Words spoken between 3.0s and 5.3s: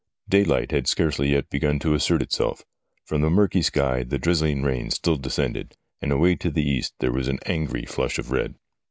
From the murky sky the drizzling rain still